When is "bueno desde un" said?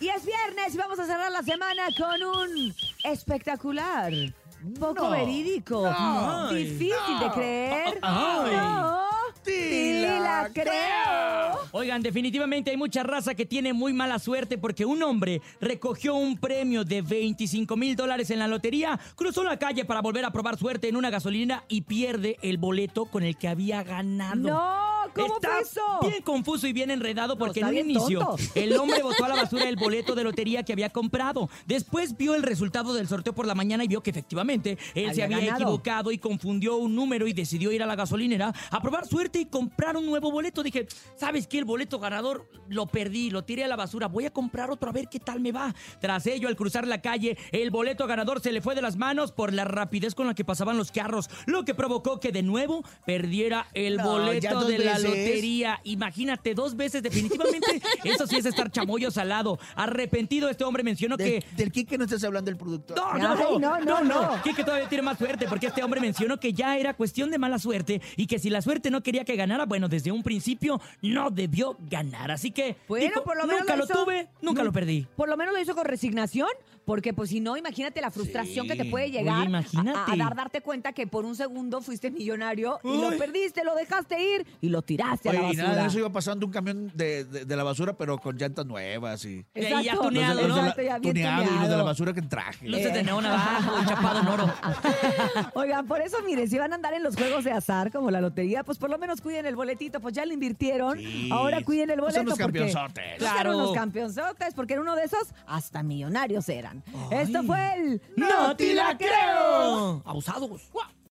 69.66-70.22